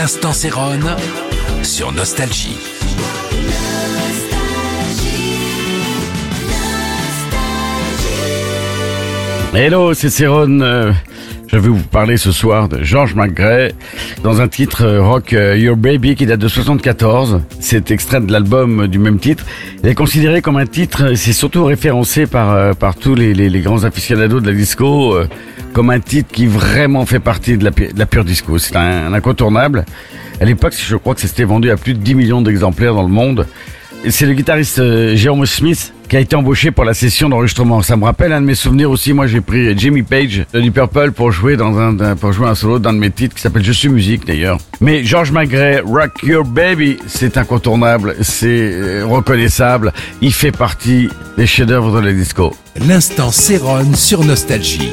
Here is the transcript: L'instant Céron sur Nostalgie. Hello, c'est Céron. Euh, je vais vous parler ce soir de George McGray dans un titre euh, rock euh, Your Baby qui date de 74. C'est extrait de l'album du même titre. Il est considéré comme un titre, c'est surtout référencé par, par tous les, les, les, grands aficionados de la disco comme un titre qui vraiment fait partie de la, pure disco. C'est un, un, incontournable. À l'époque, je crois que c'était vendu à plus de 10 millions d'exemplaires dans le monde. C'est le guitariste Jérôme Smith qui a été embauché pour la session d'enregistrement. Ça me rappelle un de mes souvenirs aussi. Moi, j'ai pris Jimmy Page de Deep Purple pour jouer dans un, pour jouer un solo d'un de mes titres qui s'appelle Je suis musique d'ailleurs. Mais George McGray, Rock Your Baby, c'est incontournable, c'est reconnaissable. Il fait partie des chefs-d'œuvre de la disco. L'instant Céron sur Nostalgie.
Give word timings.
L'instant 0.00 0.32
Céron 0.32 0.80
sur 1.62 1.92
Nostalgie. 1.92 2.56
Hello, 9.52 9.94
c'est 9.94 10.10
Céron. 10.10 10.60
Euh, 10.60 10.92
je 11.48 11.56
vais 11.56 11.68
vous 11.68 11.82
parler 11.82 12.16
ce 12.16 12.30
soir 12.30 12.68
de 12.68 12.84
George 12.84 13.16
McGray 13.16 13.74
dans 14.22 14.40
un 14.40 14.46
titre 14.46 14.84
euh, 14.84 15.02
rock 15.02 15.32
euh, 15.32 15.58
Your 15.58 15.76
Baby 15.76 16.14
qui 16.14 16.24
date 16.24 16.38
de 16.38 16.46
74. 16.46 17.42
C'est 17.58 17.90
extrait 17.90 18.20
de 18.20 18.30
l'album 18.30 18.86
du 18.86 19.00
même 19.00 19.18
titre. 19.18 19.44
Il 19.82 19.88
est 19.88 19.96
considéré 19.96 20.40
comme 20.40 20.56
un 20.56 20.66
titre, 20.66 21.14
c'est 21.16 21.32
surtout 21.32 21.64
référencé 21.64 22.28
par, 22.28 22.76
par 22.76 22.94
tous 22.94 23.16
les, 23.16 23.34
les, 23.34 23.50
les, 23.50 23.60
grands 23.60 23.82
aficionados 23.82 24.38
de 24.38 24.46
la 24.46 24.54
disco 24.54 25.16
comme 25.72 25.90
un 25.90 26.00
titre 26.00 26.30
qui 26.32 26.46
vraiment 26.46 27.04
fait 27.04 27.18
partie 27.18 27.58
de 27.58 27.64
la, 27.64 28.06
pure 28.06 28.24
disco. 28.24 28.56
C'est 28.58 28.76
un, 28.76 29.08
un, 29.08 29.12
incontournable. 29.12 29.84
À 30.40 30.44
l'époque, 30.44 30.74
je 30.78 30.94
crois 30.94 31.16
que 31.16 31.20
c'était 31.20 31.44
vendu 31.44 31.72
à 31.72 31.76
plus 31.76 31.94
de 31.94 31.98
10 31.98 32.14
millions 32.14 32.40
d'exemplaires 32.40 32.94
dans 32.94 33.02
le 33.02 33.08
monde. 33.08 33.48
C'est 34.08 34.26
le 34.26 34.34
guitariste 34.34 34.80
Jérôme 35.16 35.44
Smith 35.44 35.92
qui 36.10 36.16
a 36.16 36.20
été 36.20 36.34
embauché 36.34 36.72
pour 36.72 36.84
la 36.84 36.92
session 36.92 37.28
d'enregistrement. 37.28 37.82
Ça 37.82 37.96
me 37.96 38.04
rappelle 38.04 38.32
un 38.32 38.40
de 38.40 38.46
mes 38.46 38.56
souvenirs 38.56 38.90
aussi. 38.90 39.12
Moi, 39.12 39.28
j'ai 39.28 39.40
pris 39.40 39.78
Jimmy 39.78 40.02
Page 40.02 40.44
de 40.52 40.60
Deep 40.60 40.74
Purple 40.74 41.12
pour 41.12 41.30
jouer 41.30 41.56
dans 41.56 41.78
un, 41.78 42.16
pour 42.16 42.32
jouer 42.32 42.48
un 42.48 42.56
solo 42.56 42.80
d'un 42.80 42.92
de 42.92 42.98
mes 42.98 43.12
titres 43.12 43.36
qui 43.36 43.40
s'appelle 43.40 43.64
Je 43.64 43.70
suis 43.70 43.88
musique 43.88 44.26
d'ailleurs. 44.26 44.58
Mais 44.80 45.04
George 45.04 45.30
McGray, 45.30 45.80
Rock 45.80 46.22
Your 46.24 46.44
Baby, 46.44 46.98
c'est 47.06 47.38
incontournable, 47.38 48.16
c'est 48.22 49.02
reconnaissable. 49.02 49.92
Il 50.20 50.32
fait 50.32 50.52
partie 50.52 51.08
des 51.38 51.46
chefs-d'œuvre 51.46 52.00
de 52.00 52.06
la 52.06 52.12
disco. 52.12 52.52
L'instant 52.88 53.30
Céron 53.30 53.94
sur 53.94 54.24
Nostalgie. 54.24 54.90